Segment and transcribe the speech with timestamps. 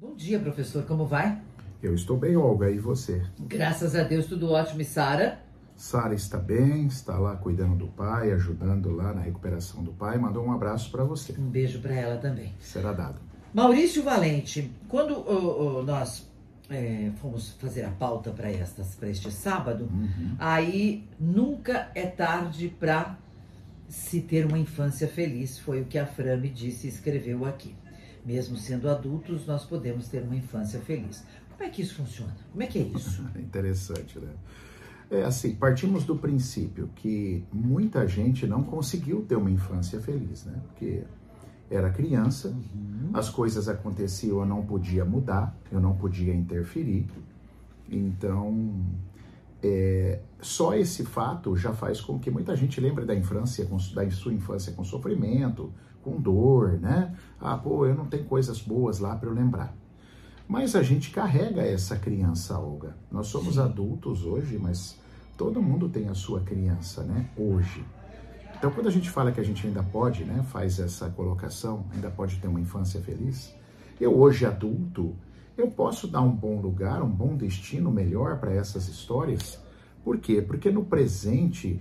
[0.00, 0.84] Bom dia, professor.
[0.84, 1.42] Como vai?
[1.82, 2.70] Eu estou bem, Olga.
[2.70, 3.20] E você?
[3.40, 4.80] Graças a Deus, tudo ótimo.
[4.80, 5.40] E Sara?
[5.74, 10.16] Sara está bem, está lá cuidando do pai, ajudando lá na recuperação do pai.
[10.16, 11.34] Mandou um abraço para você.
[11.36, 12.54] Um beijo para ela também.
[12.60, 13.20] Será dado.
[13.52, 16.30] Maurício Valente, quando oh, oh, nós
[16.70, 20.36] é, fomos fazer a pauta para este sábado, uhum.
[20.38, 23.18] aí nunca é tarde para
[23.88, 27.74] se ter uma infância feliz, foi o que a Fran me disse e escreveu aqui.
[28.24, 31.24] Mesmo sendo adultos, nós podemos ter uma infância feliz.
[31.50, 32.34] Como é que isso funciona?
[32.50, 33.24] Como é que é isso?
[33.36, 34.32] Interessante, né?
[35.10, 40.60] É assim, partimos do princípio que muita gente não conseguiu ter uma infância feliz, né?
[40.66, 41.02] Porque
[41.70, 43.10] era criança, uhum.
[43.14, 47.06] as coisas aconteciam, eu não podia mudar, eu não podia interferir.
[47.90, 48.84] Então,
[49.62, 54.32] é, só esse fato já faz com que muita gente lembre da infância, da sua
[54.32, 55.72] infância com sofrimento,
[56.08, 57.14] com dor, né?
[57.40, 59.74] Ah, pô, eu não tenho coisas boas lá para eu lembrar.
[60.48, 62.96] Mas a gente carrega essa criança, Olga.
[63.12, 63.60] Nós somos Sim.
[63.60, 64.98] adultos hoje, mas
[65.36, 67.28] todo mundo tem a sua criança, né?
[67.36, 67.84] Hoje.
[68.56, 72.10] Então, quando a gente fala que a gente ainda pode, né, faz essa colocação, ainda
[72.10, 73.54] pode ter uma infância feliz,
[74.00, 75.14] eu hoje adulto,
[75.56, 79.60] eu posso dar um bom lugar, um bom destino melhor para essas histórias.
[80.02, 80.40] Por quê?
[80.40, 81.80] Porque no presente,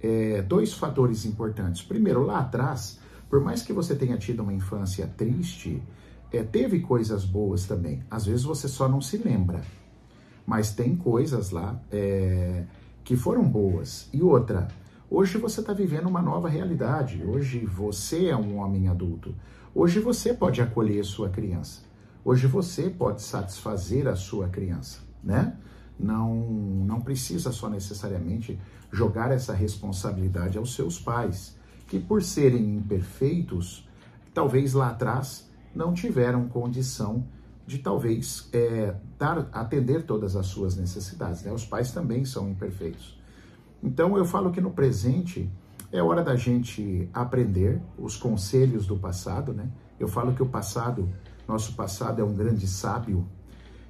[0.00, 1.82] é, dois fatores importantes.
[1.82, 3.00] Primeiro, lá atrás,
[3.32, 5.82] por mais que você tenha tido uma infância triste,
[6.30, 8.02] é, teve coisas boas também.
[8.10, 9.62] Às vezes você só não se lembra,
[10.46, 12.64] mas tem coisas lá é,
[13.02, 14.06] que foram boas.
[14.12, 14.68] E outra,
[15.08, 17.24] hoje você está vivendo uma nova realidade.
[17.24, 19.34] Hoje você é um homem adulto.
[19.74, 21.80] Hoje você pode acolher sua criança.
[22.22, 25.56] Hoje você pode satisfazer a sua criança, né?
[25.98, 28.60] Não, não precisa só necessariamente
[28.92, 31.61] jogar essa responsabilidade aos seus pais
[31.92, 33.86] que por serem imperfeitos,
[34.32, 37.22] talvez lá atrás não tiveram condição
[37.66, 41.42] de talvez é, dar, atender todas as suas necessidades.
[41.42, 41.52] Né?
[41.52, 43.20] Os pais também são imperfeitos.
[43.82, 45.50] Então eu falo que no presente
[45.92, 49.68] é hora da gente aprender os conselhos do passado, né?
[50.00, 51.10] Eu falo que o passado,
[51.46, 53.28] nosso passado é um grande sábio.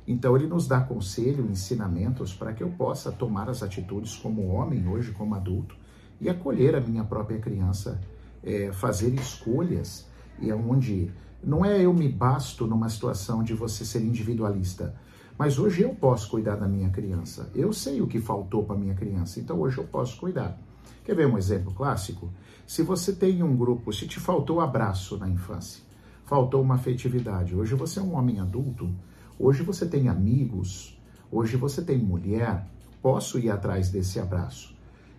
[0.08, 4.88] Então ele nos dá conselho, ensinamentos para que eu possa tomar as atitudes como homem
[4.88, 5.76] hoje, como adulto,
[6.22, 8.00] e acolher a minha própria criança,
[8.44, 10.06] é, fazer escolhas
[10.40, 11.10] e é onde
[11.42, 14.94] não é eu me basto numa situação de você ser individualista,
[15.36, 17.50] mas hoje eu posso cuidar da minha criança.
[17.52, 20.56] Eu sei o que faltou para minha criança, então hoje eu posso cuidar.
[21.04, 22.30] Quer ver um exemplo clássico?
[22.64, 25.82] Se você tem um grupo, se te faltou abraço na infância,
[26.24, 28.88] faltou uma afetividade, hoje você é um homem adulto,
[29.36, 30.96] hoje você tem amigos,
[31.32, 32.64] hoje você tem mulher,
[33.02, 34.72] posso ir atrás desse abraço.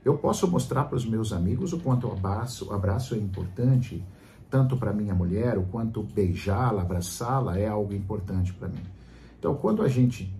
[0.03, 4.03] Eu posso mostrar para os meus amigos o quanto o abraço, o abraço é importante,
[4.49, 8.83] tanto para minha mulher, o quanto beijá-la, abraçá-la é algo importante para mim.
[9.39, 10.33] Então, quando a gente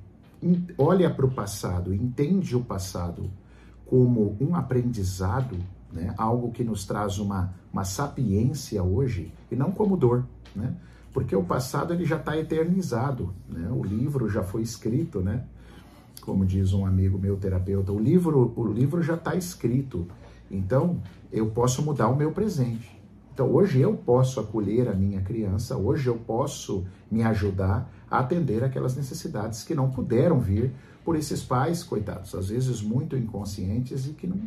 [0.78, 3.30] olha para o passado, entende o passado
[3.86, 5.58] como um aprendizado,
[5.92, 10.26] né, algo que nos traz uma, uma sapiência hoje, e não como dor,
[10.56, 10.76] né?
[11.14, 13.70] Porque o passado ele já está eternizado, né?
[13.70, 15.46] O livro já foi escrito, né?
[16.24, 20.08] Como diz um amigo meu terapeuta, o livro, o livro já está escrito.
[20.50, 21.02] Então,
[21.32, 22.98] eu posso mudar o meu presente.
[23.34, 28.64] Então, hoje eu posso acolher a minha criança, hoje eu posso me ajudar a atender
[28.64, 30.72] aquelas necessidades que não puderam vir
[31.04, 34.38] por esses pais, coitados, às vezes muito inconscientes e que não,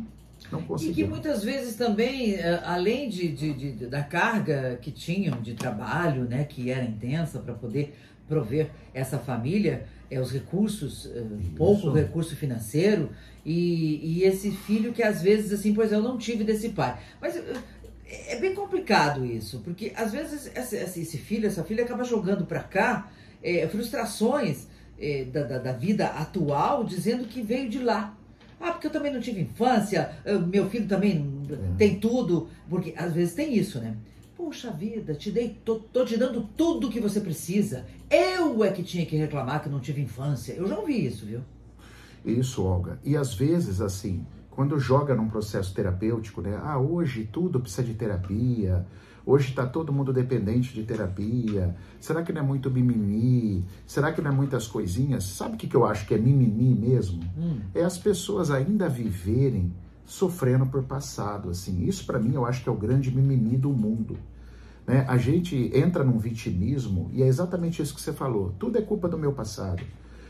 [0.51, 0.99] não conseguiram.
[0.99, 5.53] E que muitas vezes também, eh, além de, de, de da carga que tinham de
[5.53, 7.93] trabalho, né, que era intensa para poder
[8.27, 13.11] prover essa família, é, os recursos, uh, pouco recurso financeiro,
[13.45, 16.99] e, e, esse filho que às vezes assim, pois eu não tive desse pai.
[17.21, 17.43] Mas uh,
[18.05, 22.61] é bem complicado isso, porque às vezes esse, esse filho, essa filha acaba jogando para
[22.61, 23.09] cá
[23.43, 24.67] é, frustrações
[24.99, 28.15] é, da, da, da, vida atual, dizendo que veio de lá.
[28.59, 30.09] Ah, porque eu também não tive infância,
[30.47, 31.77] meu filho também é.
[31.77, 33.95] tem tudo, porque às vezes tem isso, né?
[34.37, 37.87] Poxa vida, te dei, tô, tô te dando tudo que você precisa.
[38.07, 40.53] Eu é que tinha que reclamar que não tive infância.
[40.53, 41.41] Eu já ouvi isso, viu?
[42.23, 42.99] Isso, Olga.
[43.03, 46.55] E às vezes, assim, quando joga num processo terapêutico, né?
[46.63, 48.85] Ah, hoje tudo precisa de terapia.
[49.25, 51.75] Hoje está todo mundo dependente de terapia.
[51.99, 53.65] Será que não é muito mimimi?
[53.87, 55.23] Será que não é muitas coisinhas?
[55.23, 57.23] Sabe o que, que eu acho que é mimimi mesmo?
[57.35, 57.59] Hum.
[57.73, 59.73] É as pessoas ainda viverem
[60.05, 61.85] sofrendo por passado, assim.
[61.85, 64.17] Isso para mim eu acho que é o grande mimimi do mundo.
[64.87, 65.05] Né?
[65.09, 68.55] A gente entra num vitimismo e é exatamente isso que você falou.
[68.57, 69.83] Tudo é culpa do meu passado.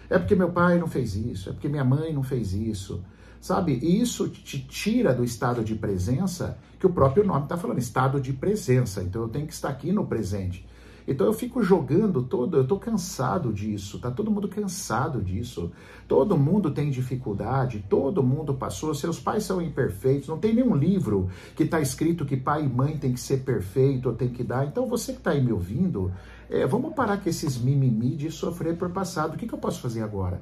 [0.09, 3.03] É porque meu pai não fez isso, é porque minha mãe não fez isso.
[3.39, 3.77] Sabe?
[3.83, 8.19] E isso te tira do estado de presença, que o próprio nome está falando, estado
[8.19, 9.03] de presença.
[9.03, 10.67] Então eu tenho que estar aqui no presente.
[11.07, 15.71] Então eu fico jogando todo, eu estou cansado disso, tá todo mundo cansado disso.
[16.05, 21.29] Todo mundo tem dificuldade, todo mundo passou, seus pais são imperfeitos, não tem nenhum livro
[21.55, 24.65] que está escrito que pai e mãe tem que ser perfeito ou tem que dar.
[24.65, 26.11] Então você que está aí me ouvindo,
[26.49, 29.35] é, vamos parar com esses mimimi de sofrer por passado.
[29.35, 30.41] O que, que eu posso fazer agora?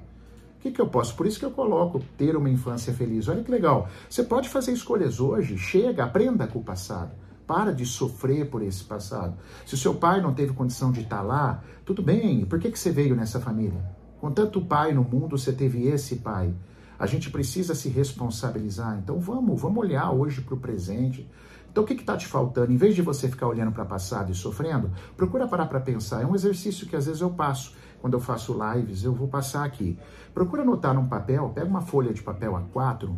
[0.58, 1.16] O que, que eu posso?
[1.16, 3.28] Por isso que eu coloco ter uma infância feliz.
[3.28, 3.88] Olha que legal.
[4.10, 7.12] Você pode fazer escolhas hoje, chega, aprenda com o passado.
[7.48, 9.38] Para de sofrer por esse passado.
[9.66, 12.44] Se o seu pai não teve condição de estar lá, tudo bem.
[12.46, 13.86] Por que, que você veio nessa família?
[14.20, 16.54] Com tanto pai no mundo, você teve esse pai.
[16.98, 18.98] A gente precisa se responsabilizar.
[18.98, 21.30] Então vamos, vamos olhar hoje para o presente.
[21.70, 22.72] Então o que está te faltando?
[22.72, 26.22] Em vez de você ficar olhando para o passado e sofrendo, procura parar para pensar.
[26.22, 27.76] É um exercício que às vezes eu passo.
[28.02, 30.00] Quando eu faço lives, eu vou passar aqui.
[30.34, 33.16] Procura anotar num papel, pega uma folha de papel A4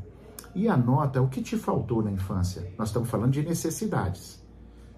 [0.56, 2.72] e anota o que te faltou na infância.
[2.78, 4.44] Nós estamos falando de necessidades.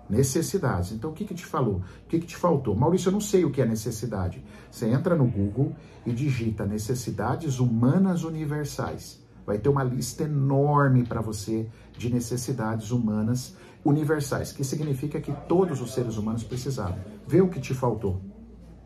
[0.09, 0.91] Necessidades.
[0.91, 1.83] Então, o que, que te falou?
[2.05, 2.75] O que, que te faltou?
[2.75, 4.43] Maurício, eu não sei o que é necessidade.
[4.71, 5.75] Você entra no Google
[6.05, 9.23] e digita necessidades humanas universais.
[9.45, 11.67] Vai ter uma lista enorme para você
[11.97, 16.99] de necessidades humanas universais, que significa que todos os seres humanos precisavam.
[17.27, 18.19] Vê o que te faltou.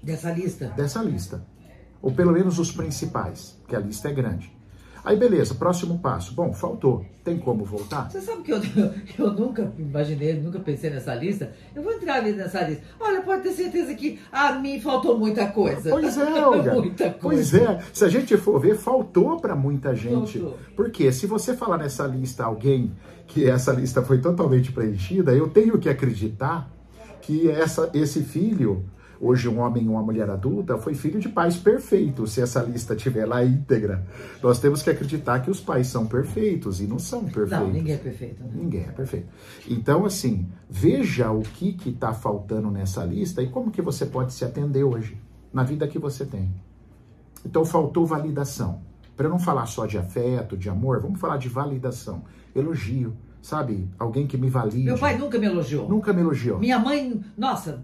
[0.01, 0.67] Dessa lista?
[0.69, 1.45] Dessa lista.
[2.01, 4.52] Ou pelo menos os principais, que a lista é grande.
[5.03, 6.33] Aí beleza, próximo passo.
[6.33, 7.05] Bom, faltou.
[7.23, 8.09] Tem como voltar?
[8.09, 8.61] Você sabe que eu,
[9.19, 11.51] eu nunca imaginei, nunca pensei nessa lista.
[11.75, 12.83] Eu vou entrar nessa lista.
[12.99, 15.89] Olha, pode ter certeza que a mim faltou muita coisa.
[15.89, 16.75] Pois é, Olga.
[16.75, 17.19] muita coisa.
[17.19, 17.79] Pois é.
[17.93, 20.39] Se a gente for ver, faltou para muita gente.
[20.39, 20.59] Faltou.
[20.75, 22.91] Porque se você falar nessa lista alguém
[23.27, 26.69] que essa lista foi totalmente preenchida, eu tenho que acreditar
[27.21, 28.85] que essa, esse filho
[29.23, 32.93] hoje um homem e uma mulher adulta, foi filho de pais perfeitos, se essa lista
[32.93, 34.05] estiver lá íntegra.
[34.41, 37.51] Nós temos que acreditar que os pais são perfeitos e não são perfeitos.
[37.51, 38.43] Não, ninguém é perfeito.
[38.43, 38.49] Né?
[38.53, 39.27] Ninguém é perfeito.
[39.69, 44.43] Então, assim, veja o que está faltando nessa lista e como que você pode se
[44.43, 45.17] atender hoje,
[45.53, 46.53] na vida que você tem.
[47.45, 48.81] Então, faltou validação.
[49.15, 52.23] Para não falar só de afeto, de amor, vamos falar de validação,
[52.55, 53.87] elogio, sabe?
[53.99, 54.85] Alguém que me valide.
[54.85, 55.87] Meu pai nunca me elogiou.
[55.87, 56.59] Nunca me elogiou.
[56.59, 57.83] Minha mãe, nossa,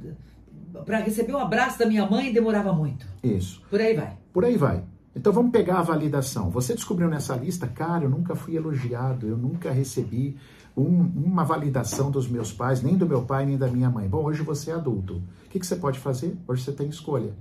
[0.85, 3.07] para receber um abraço da minha mãe demorava muito.
[3.23, 3.61] Isso.
[3.69, 4.17] Por aí vai.
[4.33, 4.83] Por aí vai.
[5.15, 6.49] Então vamos pegar a validação.
[6.49, 10.37] Você descobriu nessa lista, cara, eu nunca fui elogiado, eu nunca recebi
[10.77, 14.07] um, uma validação dos meus pais, nem do meu pai, nem da minha mãe.
[14.07, 15.15] Bom, hoje você é adulto.
[15.45, 16.37] O que, que você pode fazer?
[16.47, 17.33] Hoje você tem escolha.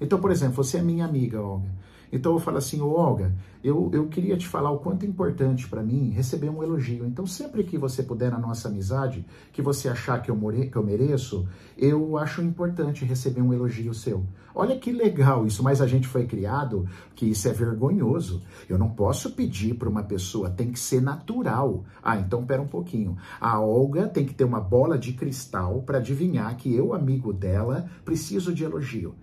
[0.00, 1.68] Então, por exemplo, você é minha amiga, Olga.
[2.10, 5.82] Então eu falo assim, Olga, eu, eu queria te falar o quanto é importante para
[5.82, 7.04] mim receber um elogio.
[7.04, 10.76] Então sempre que você puder na nossa amizade, que você achar que eu, more, que
[10.76, 11.46] eu mereço,
[11.76, 14.24] eu acho importante receber um elogio seu.
[14.54, 18.42] Olha que legal isso, mas a gente foi criado que isso é vergonhoso.
[18.68, 21.84] Eu não posso pedir para uma pessoa, tem que ser natural.
[22.02, 23.16] Ah, então pera um pouquinho.
[23.40, 27.88] A Olga tem que ter uma bola de cristal para adivinhar que eu, amigo dela,
[28.04, 29.14] preciso de elogio.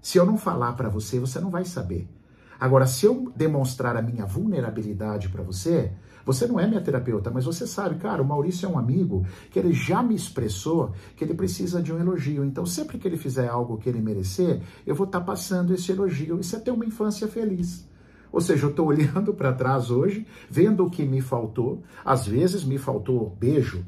[0.00, 2.06] Se eu não falar para você, você não vai saber.
[2.58, 5.92] Agora, se eu demonstrar a minha vulnerabilidade para você,
[6.24, 9.58] você não é minha terapeuta, mas você sabe, cara, o Maurício é um amigo que
[9.58, 12.44] ele já me expressou que ele precisa de um elogio.
[12.44, 15.92] Então, sempre que ele fizer algo que ele merecer, eu vou estar tá passando esse
[15.92, 16.40] elogio.
[16.40, 17.86] Isso é ter uma infância feliz.
[18.32, 21.82] Ou seja, eu estou olhando para trás hoje, vendo o que me faltou.
[22.04, 23.84] Às vezes me faltou beijo.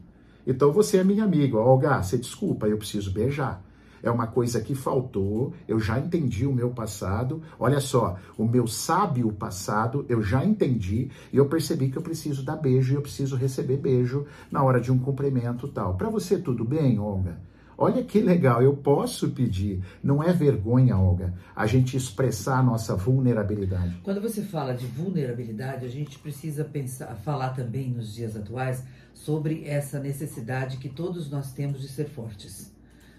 [0.46, 1.56] Então você é minha amiga.
[1.56, 3.65] Olga, você desculpa, eu preciso beijar
[4.02, 7.42] é uma coisa que faltou, eu já entendi o meu passado.
[7.58, 12.44] Olha só, o meu sábio passado eu já entendi e eu percebi que eu preciso
[12.44, 15.96] dar beijo e eu preciso receber beijo na hora de um cumprimento tal.
[15.96, 17.38] Para você tudo bem, Olga?
[17.78, 19.82] Olha que legal, eu posso pedir.
[20.02, 24.00] Não é vergonha, Olga, a gente expressar a nossa vulnerabilidade.
[24.02, 29.66] Quando você fala de vulnerabilidade, a gente precisa pensar, falar também nos dias atuais sobre
[29.66, 32.75] essa necessidade que todos nós temos de ser fortes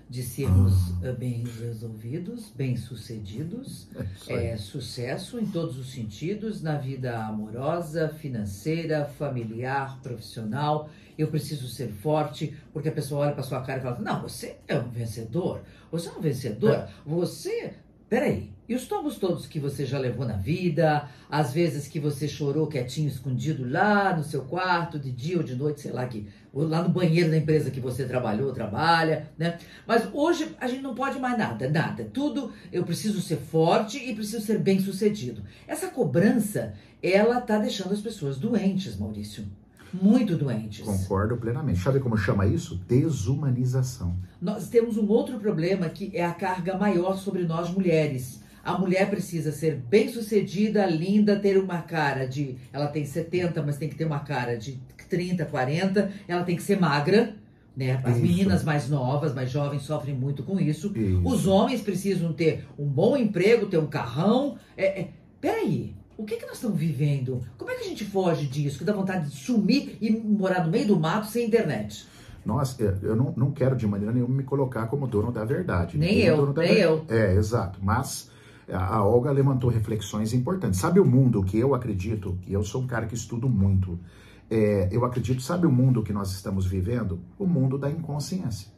[0.10, 0.74] de sermos
[1.04, 1.12] ah.
[1.12, 3.88] bem resolvidos, bem sucedidos,
[4.28, 10.90] é, é, sucesso em todos os sentidos, na vida amorosa, financeira, familiar, profissional.
[11.18, 14.58] Eu preciso ser forte, porque a pessoa olha para sua cara e fala: Não, você
[14.68, 15.62] é um vencedor,
[15.92, 16.90] você é um vencedor, é.
[17.06, 17.74] você
[18.10, 22.28] Peraí, e os tombos todos que você já levou na vida, as vezes que você
[22.28, 26.28] chorou quietinho, escondido lá no seu quarto, de dia ou de noite, sei lá, que,
[26.54, 29.58] lá no banheiro da empresa que você trabalhou, trabalha, né?
[29.88, 32.10] Mas hoje a gente não pode mais nada, nada.
[32.14, 35.42] Tudo eu preciso ser forte e preciso ser bem sucedido.
[35.66, 39.46] Essa cobrança, ela tá deixando as pessoas doentes, Maurício
[39.94, 40.86] muito doentes.
[40.86, 41.80] Concordo plenamente.
[41.80, 42.76] Sabe como chama isso?
[42.88, 44.18] Desumanização.
[44.42, 48.42] Nós temos um outro problema que é a carga maior sobre nós mulheres.
[48.68, 52.58] A mulher precisa ser bem sucedida, linda, ter uma cara de.
[52.74, 54.78] Ela tem 70, mas tem que ter uma cara de
[55.10, 56.12] 30, 40.
[56.28, 57.34] Ela tem que ser magra
[57.76, 58.02] Né?
[58.04, 58.26] As Isso.
[58.26, 60.92] meninas mais novas, mais jovens, sofrem muito com isso.
[60.96, 61.22] Isso.
[61.24, 64.58] Os homens precisam ter um bom emprego, ter um carrão.
[64.76, 65.10] É, é,
[65.40, 67.42] peraí, o que, que nós estamos vivendo?
[67.58, 68.80] Como é que a gente foge disso?
[68.80, 72.06] Que dá vontade de sumir e morar no meio do mato sem internet.
[72.44, 75.98] Nós, é, eu não, não quero de maneira nenhuma me colocar como dono da verdade.
[75.98, 77.06] Nem Ninguém é eu, nem ver- eu.
[77.10, 77.78] É, exato.
[77.82, 78.30] Mas
[78.72, 80.80] a Olga levantou reflexões importantes.
[80.80, 83.98] Sabe o mundo que eu acredito, que eu sou um cara que estudo muito,
[84.50, 87.20] é, eu acredito, sabe o mundo que nós estamos vivendo?
[87.38, 88.70] O mundo da inconsciência.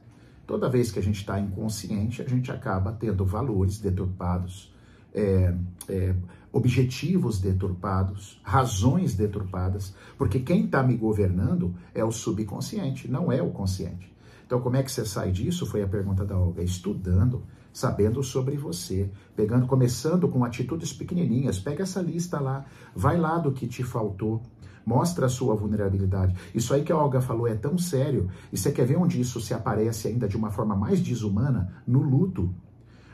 [0.45, 4.73] Toda vez que a gente está inconsciente, a gente acaba tendo valores deturpados,
[5.13, 5.53] é,
[5.87, 6.15] é,
[6.51, 13.51] objetivos deturpados, razões deturpadas, porque quem está me governando é o subconsciente, não é o
[13.51, 14.11] consciente.
[14.45, 15.67] Então, como é que você sai disso?
[15.67, 16.63] Foi a pergunta da Olga.
[16.63, 21.59] Estudando, sabendo sobre você, pegando, começando com atitudes pequenininhas.
[21.59, 24.41] Pega essa lista lá, vai lá do que te faltou,
[24.85, 26.35] mostra a sua vulnerabilidade.
[26.53, 28.29] Isso aí que a Olga falou é tão sério.
[28.51, 31.81] E você quer ver onde isso se aparece ainda de uma forma mais desumana?
[31.85, 32.53] No luto.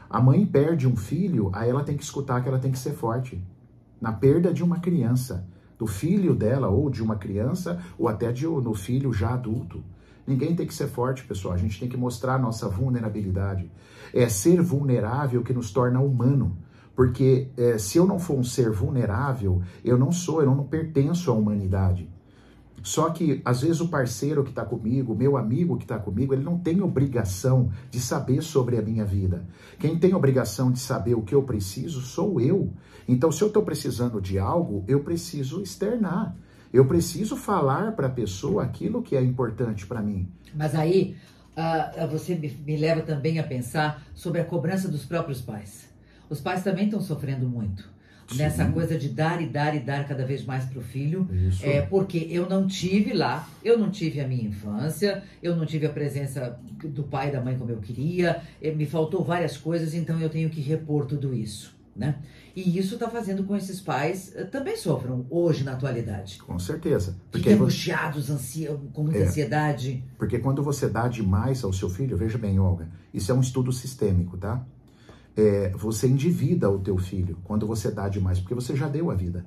[0.10, 2.94] A mãe perde um filho, aí ela tem que escutar que ela tem que ser
[2.94, 3.44] forte.
[4.00, 5.48] Na perda de uma criança,
[5.78, 9.84] do filho dela, ou de uma criança, ou até de, no filho já adulto.
[10.26, 11.54] Ninguém tem que ser forte, pessoal.
[11.54, 13.70] A gente tem que mostrar a nossa vulnerabilidade.
[14.14, 16.58] É ser vulnerável que nos torna humano.
[16.96, 21.30] Porque é, se eu não for um ser vulnerável, eu não sou, eu não pertenço
[21.30, 22.10] à humanidade.
[22.86, 26.36] Só que, às vezes, o parceiro que está comigo, o meu amigo que está comigo,
[26.36, 29.44] ele não tem obrigação de saber sobre a minha vida.
[29.80, 32.72] Quem tem obrigação de saber o que eu preciso sou eu.
[33.08, 36.36] Então, se eu estou precisando de algo, eu preciso externar.
[36.76, 40.28] Eu preciso falar para a pessoa aquilo que é importante para mim.
[40.54, 41.16] Mas aí
[41.56, 45.90] ah, você me, me leva também a pensar sobre a cobrança dos próprios pais.
[46.30, 47.96] Os pais também estão sofrendo muito.
[48.28, 48.40] Sim.
[48.40, 51.30] Nessa coisa de dar e dar e dar cada vez mais para o filho.
[51.32, 51.66] Isso.
[51.66, 55.86] É porque eu não tive lá, eu não tive a minha infância, eu não tive
[55.86, 59.94] a presença do pai e da mãe como eu queria, eh, me faltou várias coisas,
[59.94, 62.20] então eu tenho que repor tudo isso, né?
[62.56, 66.38] E isso está fazendo com que esses pais eh, também sofram hoje na atualidade.
[66.40, 67.12] Com certeza.
[67.12, 69.24] Fiquem Porque, você- angustiados, ansia, com muita É.
[69.28, 70.04] ansiedade.
[70.18, 73.72] porque quando você dá demais ao seu filho, veja bem, Olga, isso é um estudo
[73.72, 74.66] sistêmico, tá?
[75.38, 79.16] É, você endivida o teu filho quando você dá demais, porque você já deu a
[79.16, 79.46] vida.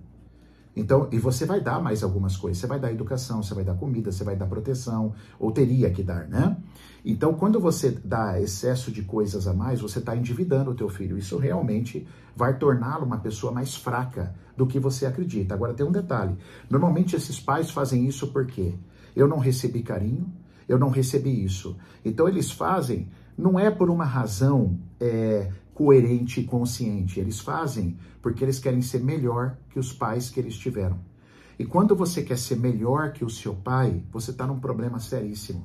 [0.77, 2.59] Então, e você vai dar mais algumas coisas.
[2.59, 6.03] Você vai dar educação, você vai dar comida, você vai dar proteção, ou teria que
[6.03, 6.57] dar, né?
[7.05, 11.17] Então, quando você dá excesso de coisas a mais, você está endividando o teu filho.
[11.19, 12.07] Isso realmente
[12.37, 15.55] vai torná-lo uma pessoa mais fraca do que você acredita.
[15.55, 16.37] Agora, tem um detalhe.
[16.71, 18.75] Normalmente, esses pais fazem isso porque
[19.17, 20.33] eu não recebi carinho,
[20.69, 21.77] eu não recebi isso.
[22.05, 27.21] Então, eles fazem, não é por uma razão é, coerente e consciente.
[27.21, 30.99] Eles fazem porque eles querem ser melhor que os pais que eles tiveram.
[31.57, 35.65] E quando você quer ser melhor que o seu pai, você está num problema seríssimo.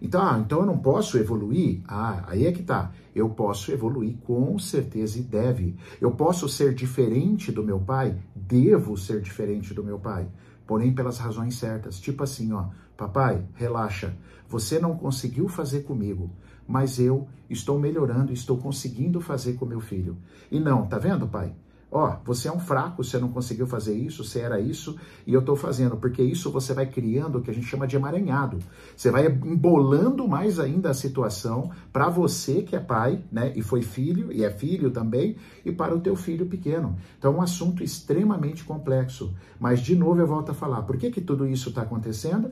[0.00, 1.82] Então, ah, então eu não posso evoluir?
[1.88, 2.92] Ah, aí é que tá.
[3.12, 5.74] Eu posso evoluir com certeza e deve.
[6.00, 8.16] Eu posso ser diferente do meu pai?
[8.32, 10.28] Devo ser diferente do meu pai.
[10.68, 11.98] Porém, pelas razões certas.
[11.98, 12.66] Tipo assim, ó,
[12.96, 14.16] papai, relaxa.
[14.48, 16.30] Você não conseguiu fazer comigo,
[16.66, 20.16] mas eu estou melhorando, estou conseguindo fazer com meu filho.
[20.50, 21.54] E não, tá vendo, pai?
[21.90, 25.40] Ó, você é um fraco, você não conseguiu fazer isso, você era isso, e eu
[25.40, 28.58] estou fazendo, porque isso você vai criando o que a gente chama de emaranhado.
[28.96, 33.82] Você vai embolando mais ainda a situação para você que é pai, né, e foi
[33.82, 36.96] filho, e é filho também, e para o teu filho pequeno.
[37.18, 39.32] Então é um assunto extremamente complexo.
[39.58, 42.50] Mas, de novo, eu volto a falar, por que, que tudo isso está acontecendo?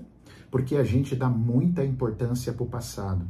[0.48, 3.26] Porque a gente dá muita importância para o passado.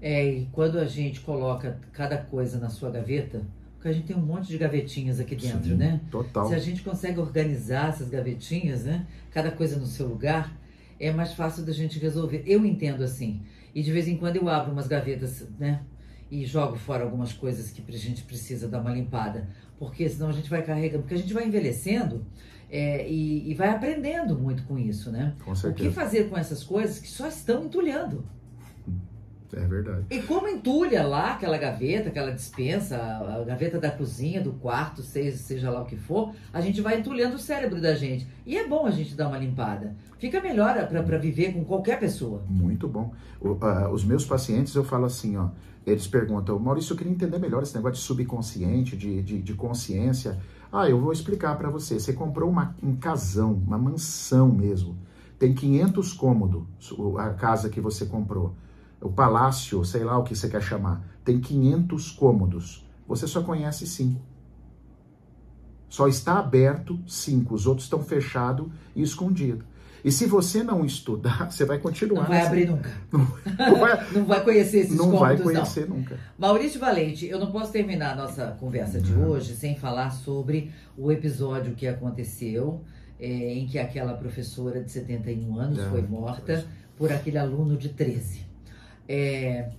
[0.00, 3.42] É, e quando a gente coloca cada coisa na sua gaveta,
[3.74, 6.00] porque a gente tem um monte de gavetinhas aqui dentro, Sim, né?
[6.10, 6.48] Total.
[6.48, 9.06] Se a gente consegue organizar essas gavetinhas, né?
[9.32, 10.52] Cada coisa no seu lugar,
[10.98, 12.42] é mais fácil da gente resolver.
[12.46, 13.40] Eu entendo assim.
[13.74, 15.82] E de vez em quando eu abro umas gavetas, né?
[16.30, 19.48] E jogo fora algumas coisas que a gente precisa dar uma limpada.
[19.78, 21.02] Porque senão a gente vai carregando.
[21.02, 22.26] Porque a gente vai envelhecendo
[22.68, 25.34] é, e, e vai aprendendo muito com isso, né?
[25.44, 25.92] Com O que certeza.
[25.92, 28.24] fazer com essas coisas que só estão entulhando?
[29.52, 30.04] É verdade.
[30.10, 35.36] E como entulha lá aquela gaveta, aquela dispensa, a gaveta da cozinha, do quarto, seja,
[35.38, 38.26] seja lá o que for, a gente vai entulhando o cérebro da gente.
[38.44, 39.96] E é bom a gente dar uma limpada.
[40.18, 42.42] Fica melhor para viver com qualquer pessoa.
[42.48, 43.12] Muito bom.
[43.40, 45.48] O- ah, os meus pacientes, eu falo assim, ó,
[45.86, 50.38] eles perguntam, Maurício, eu queria entender melhor esse negócio de subconsciente, de, de, de consciência.
[50.70, 51.98] Ah, eu vou explicar para você.
[51.98, 54.94] Você comprou uma, um casão, uma mansão mesmo.
[55.38, 56.64] Tem 500 cômodos,
[57.18, 58.54] a casa que você comprou.
[59.00, 62.84] O palácio, sei lá o que você quer chamar, tem 500 cômodos.
[63.06, 64.20] Você só conhece cinco.
[65.88, 69.64] Só está aberto cinco, os outros estão fechados e escondidos.
[70.04, 72.22] E se você não estudar, você vai continuar.
[72.22, 72.90] Não vai nessa- abrir nunca.
[73.58, 75.52] Não vai, Não vai conhecer esses não vai cômodos, não.
[75.62, 76.18] conhecer nunca.
[76.38, 79.28] Maurício Valente, eu não posso terminar a nossa conversa de Não.
[79.30, 82.82] hoje sem falar sobre o episódio que aconteceu,
[83.18, 86.64] eh, em que aquela professora de 71 anos foi morta
[86.96, 88.46] por aquele aluno de 13.
[89.08, 89.70] É,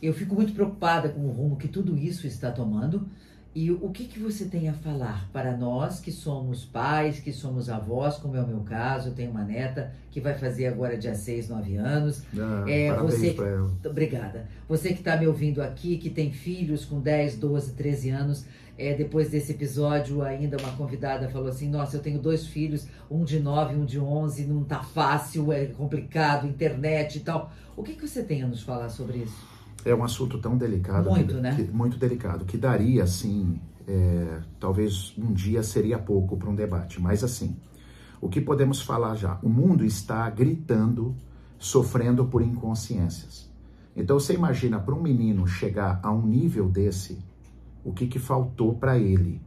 [0.00, 3.08] eu fico muito preocupada com o rumo que tudo isso está tomando.
[3.52, 7.68] E o que, que você tem a falar para nós que somos pais, que somos
[7.68, 11.16] avós, como é o meu caso, eu tenho uma neta que vai fazer agora dia
[11.16, 12.22] 6, 9 anos.
[12.38, 13.70] Ah, É, você- pra ela.
[13.84, 14.46] Obrigada.
[14.68, 18.44] Você que está me ouvindo aqui, que tem filhos com 10, 12, 13 anos,
[18.78, 23.24] é, depois desse episódio, ainda uma convidada falou assim: Nossa, eu tenho dois filhos, um
[23.24, 27.52] de 9 um de 11, não tá fácil, é complicado, internet e tal.
[27.76, 29.49] O que, que você tem a nos falar sobre isso?
[29.84, 31.08] É um assunto tão delicado.
[31.10, 31.54] Muito, que, né?
[31.54, 32.44] que- muito delicado.
[32.44, 37.00] Que daria, assim, é, talvez um dia seria pouco para um debate.
[37.00, 37.56] Mas, assim,
[38.20, 39.38] o que podemos falar já?
[39.42, 41.14] O mundo está gritando,
[41.58, 43.48] sofrendo por inconsciências.
[43.96, 47.18] Então, você imagina para um menino chegar a um nível desse,
[47.84, 49.40] o que, que faltou para ele,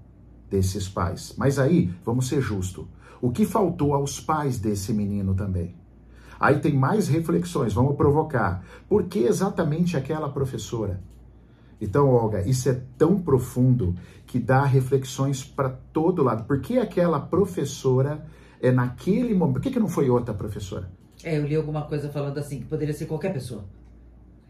[0.49, 1.33] desses pais.
[1.37, 2.85] Mas aí, vamos ser justos,
[3.21, 5.75] o que faltou aos pais desse menino também?
[6.39, 8.63] Aí tem mais reflexões, vamos provocar.
[8.87, 10.99] Por que exatamente aquela professora?
[11.79, 13.93] Então, Olga, isso é tão profundo
[14.25, 16.45] que dá reflexões para todo lado.
[16.45, 18.25] Por que aquela professora
[18.61, 19.55] é naquele momento?
[19.55, 20.89] Por que, que não foi outra professora?
[21.23, 23.65] É, eu li alguma coisa falando assim, que poderia ser qualquer pessoa.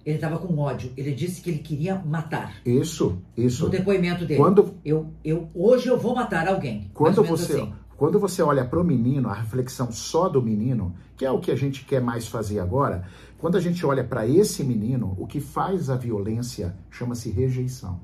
[0.06, 2.58] Ele estava com ódio, ele disse que ele queria matar.
[2.66, 3.66] Isso, isso.
[3.66, 4.40] No depoimento dele.
[4.40, 6.92] Quando, Eu, eu, hoje eu vou matar alguém.
[6.94, 7.74] Quando você, assim.
[8.04, 11.50] Quando você olha para o menino, a reflexão só do menino, que é o que
[11.50, 13.08] a gente quer mais fazer agora,
[13.38, 18.02] quando a gente olha para esse menino, o que faz a violência chama-se rejeição.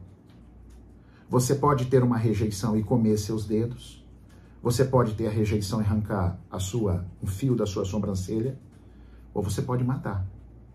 [1.29, 4.01] Você pode ter uma rejeição e comer seus dedos.
[4.63, 8.58] Você pode ter a rejeição e arrancar a sua, um fio da sua sobrancelha.
[9.34, 10.25] Ou você pode matar.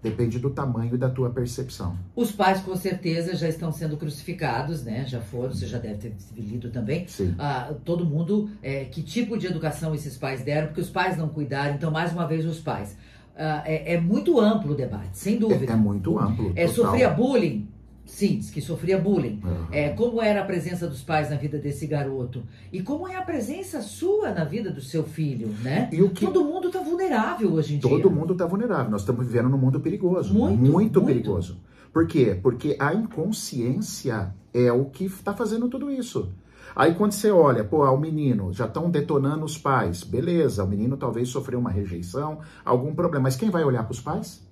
[0.04, 1.96] Depende do tamanho e da tua percepção.
[2.14, 5.06] Os pais, com certeza, já estão sendo crucificados, né?
[5.08, 7.08] Já foram, você já deve ter lido também.
[7.08, 7.34] Sim.
[7.38, 11.28] Ah, todo mundo, é, que tipo de educação esses pais deram, porque os pais não
[11.30, 12.94] cuidaram, então, mais uma vez, os pais.
[13.34, 15.72] Ah, é, é muito amplo o debate, sem É, dúvida.
[15.72, 16.52] é muito amplo.
[16.54, 16.84] É, total.
[16.84, 17.66] sofria bullying?
[18.06, 19.40] Sim, diz que sofria bullying.
[19.42, 19.68] Aham.
[19.72, 22.42] É, como era a presença dos pais na vida desse garoto?
[22.72, 25.88] E como é a presença sua na vida do seu filho, né?
[25.92, 27.90] E o que Todo mundo tá vulnerável hoje em dia.
[27.90, 28.90] Todo mundo está vulnerável.
[28.90, 30.34] Nós estamos vivendo num mundo perigoso.
[30.34, 31.02] Muito, muito.
[31.02, 31.58] perigoso.
[31.92, 32.38] Por quê?
[32.42, 36.28] Porque a inconsciência é o que está fazendo tudo isso.
[36.74, 40.02] Aí quando você olha, pô, o menino, já estão detonando os pais.
[40.02, 43.24] Beleza, o menino talvez sofreu uma rejeição, algum problema.
[43.24, 44.43] Mas quem vai olhar para os pais?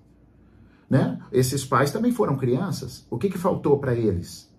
[0.93, 1.19] Né?
[1.33, 3.07] Esses pais também foram crianças.
[3.09, 4.53] O que, que faltou para eles?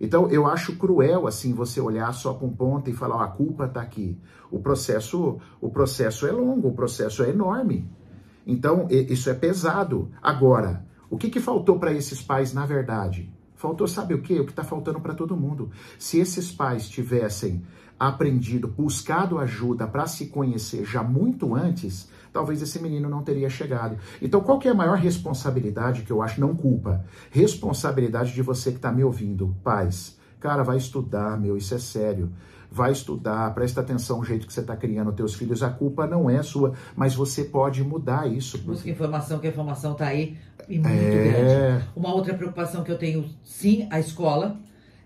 [0.00, 3.64] Então, eu acho cruel assim você olhar só um ponto e falar, ó, a culpa
[3.64, 4.16] está aqui.
[4.52, 7.90] O processo, o processo é longo, o processo é enorme.
[8.46, 10.12] Então, isso é pesado.
[10.22, 13.28] Agora, o que, que faltou para esses pais na verdade?
[13.56, 14.38] Faltou, sabe o quê?
[14.38, 15.72] O que está faltando para todo mundo.
[15.98, 17.64] Se esses pais tivessem
[17.98, 23.96] aprendido, buscado ajuda para se conhecer já muito antes, talvez esse menino não teria chegado.
[24.20, 28.70] Então, qual que é a maior responsabilidade que eu acho, não culpa, responsabilidade de você
[28.70, 30.18] que está me ouvindo, pais?
[30.38, 32.30] Cara, vai estudar, meu, isso é sério.
[32.72, 35.60] Vai estudar, presta atenção no jeito que você está criando teus filhos.
[35.62, 38.58] A culpa não é sua, mas você pode mudar isso.
[38.58, 40.38] Busca informação, que a informação tá aí
[40.68, 41.30] e muito É.
[41.32, 41.84] grande.
[41.96, 44.56] Uma outra preocupação que eu tenho, sim, a escola.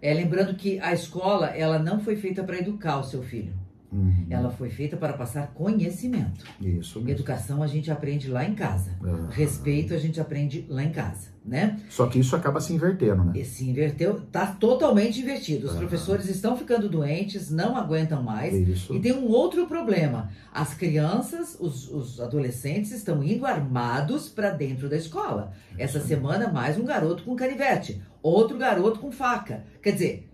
[0.03, 3.55] É, lembrando que a escola, ela não foi feita para educar o seu filho.
[3.95, 6.45] Uhum, Ela foi feita para passar conhecimento.
[6.61, 7.11] Isso mesmo.
[7.11, 8.91] Educação a gente aprende lá em casa.
[9.01, 9.29] Aham.
[9.31, 11.79] Respeito a gente aprende lá em casa, né?
[11.89, 13.33] Só que isso acaba se invertendo, né?
[13.37, 15.67] E se inverteu, tá totalmente invertido.
[15.67, 15.81] Os Aham.
[15.81, 18.53] professores estão ficando doentes, não aguentam mais.
[18.53, 18.93] Isso.
[18.93, 20.29] E tem um outro problema.
[20.53, 25.53] As crianças, os, os adolescentes estão indo armados para dentro da escola.
[25.79, 26.09] Essa Isso.
[26.09, 29.65] semana, mais um garoto com canivete, outro garoto com faca.
[29.81, 30.31] Quer dizer,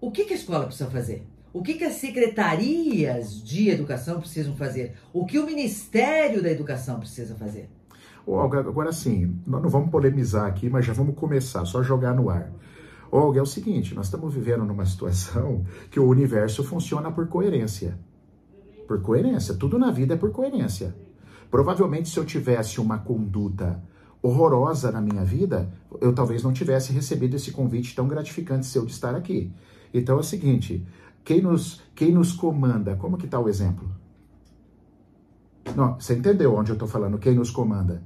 [0.00, 1.26] o que, que a escola precisa fazer?
[1.52, 4.94] O que, que as secretarias de educação precisam fazer?
[5.12, 7.68] O que o Ministério da Educação precisa fazer?
[8.24, 12.30] Olga, agora sim, nós não vamos polemizar aqui, mas já vamos começar, só jogar no
[12.30, 12.52] ar.
[13.10, 17.98] Olga, é o seguinte, nós estamos vivendo numa situação que o universo funciona por coerência.
[18.86, 20.94] Por coerência, tudo na vida é por coerência.
[21.50, 23.82] Provavelmente se eu tivesse uma conduta
[24.22, 28.92] horrorosa na minha vida, eu talvez não tivesse recebido esse convite tão gratificante seu de
[28.92, 29.52] estar aqui.
[29.92, 30.86] Então é o seguinte,
[31.24, 33.88] quem nos, quem nos comanda, como que está o exemplo?
[35.76, 37.18] Não, você entendeu onde eu estou falando?
[37.18, 38.02] Quem nos comanda?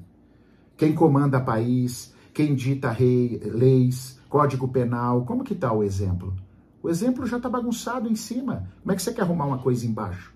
[0.76, 2.12] Quem comanda país?
[2.32, 5.24] Quem dita rei, leis, código penal?
[5.24, 6.34] Como que está o exemplo?
[6.82, 8.68] O exemplo já está bagunçado em cima.
[8.82, 10.34] Como é que você quer arrumar uma coisa embaixo?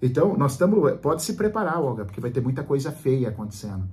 [0.00, 0.92] Então, nós estamos.
[1.00, 3.84] Pode se preparar, Olga, porque vai ter muita coisa feia acontecendo.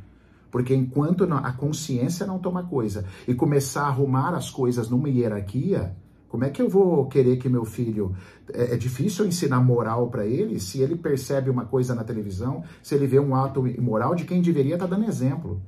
[0.50, 5.96] Porque enquanto a consciência não toma coisa e começar a arrumar as coisas numa hierarquia,
[6.34, 8.16] como é que eu vou querer que meu filho.
[8.52, 12.96] É, é difícil ensinar moral para ele se ele percebe uma coisa na televisão, se
[12.96, 15.62] ele vê um ato imoral de quem deveria estar tá dando exemplo.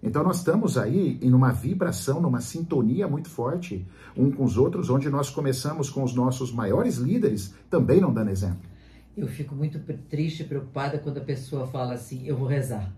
[0.00, 3.84] Então nós estamos aí em uma vibração, numa sintonia muito forte
[4.16, 8.30] um com os outros, onde nós começamos com os nossos maiores líderes também não dando
[8.30, 8.60] exemplo.
[9.16, 12.92] Eu fico muito triste e preocupada quando a pessoa fala assim, eu vou rezar.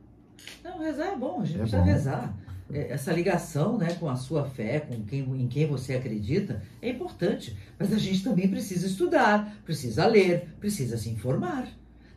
[0.62, 1.86] Não, rezar é bom, a gente é precisa bom.
[1.86, 2.47] rezar.
[2.72, 6.90] É, essa ligação né, com a sua fé, com quem, em quem você acredita, é
[6.90, 7.56] importante.
[7.78, 11.68] Mas a gente também precisa estudar, precisa ler, precisa se informar.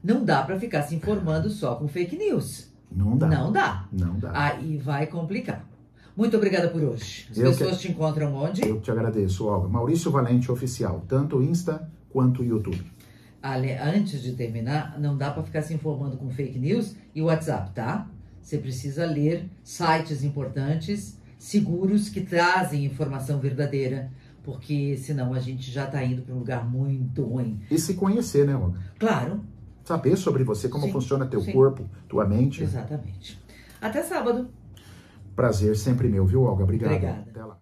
[0.03, 2.71] Não dá para ficar se informando só com fake news.
[2.91, 3.27] Não dá.
[3.27, 3.87] Não dá.
[3.91, 4.31] Não dá.
[4.33, 5.65] Aí vai complicar.
[6.15, 7.27] Muito obrigada por hoje.
[7.31, 7.83] As eu pessoas que...
[7.83, 8.67] te encontram onde?
[8.67, 9.69] Eu te agradeço, Olga.
[9.69, 12.83] Maurício Valente Oficial, tanto Insta quanto YouTube.
[13.41, 13.73] Ale...
[13.73, 18.07] Antes de terminar, não dá para ficar se informando com fake news e WhatsApp, tá?
[18.41, 24.11] Você precisa ler sites importantes, seguros, que trazem informação verdadeira,
[24.43, 27.61] porque senão a gente já está indo para um lugar muito ruim.
[27.69, 28.79] E se conhecer, né, Olga?
[28.99, 29.41] Claro.
[29.83, 31.51] Saber sobre você, como sim, funciona teu sim.
[31.51, 32.63] corpo, tua mente.
[32.63, 33.39] Exatamente.
[33.79, 34.49] Até sábado.
[35.35, 36.63] Prazer sempre meu, viu, Olga?
[36.63, 36.91] Obrigado.
[36.91, 37.25] Obrigada.
[37.29, 37.61] Até lá.